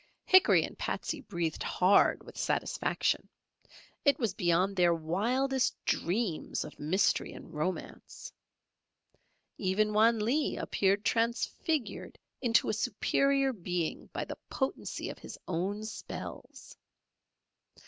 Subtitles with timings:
[0.25, 3.29] Hickory and Patsey breathed hard with satisfaction;
[4.03, 8.33] it was beyond their wildest dreams of mystery and romance.
[9.59, 15.83] Even Wan Lee appeared transfigured into a superior being by the potency of his own
[15.85, 16.75] spells.